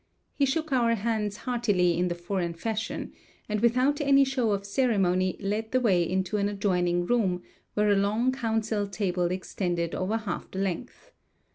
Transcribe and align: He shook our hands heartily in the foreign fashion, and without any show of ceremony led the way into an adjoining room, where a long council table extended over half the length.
He 0.33 0.47
shook 0.47 0.71
our 0.73 0.95
hands 0.95 1.37
heartily 1.37 1.95
in 1.95 2.07
the 2.07 2.15
foreign 2.15 2.55
fashion, 2.55 3.13
and 3.47 3.59
without 3.59 4.01
any 4.01 4.23
show 4.25 4.49
of 4.49 4.65
ceremony 4.65 5.37
led 5.39 5.71
the 5.73 5.79
way 5.79 6.01
into 6.01 6.37
an 6.37 6.49
adjoining 6.49 7.05
room, 7.05 7.43
where 7.75 7.89
a 7.91 7.95
long 7.95 8.31
council 8.31 8.87
table 8.87 9.25
extended 9.29 9.93
over 9.93 10.17
half 10.17 10.49
the 10.49 10.57
length. 10.57 11.11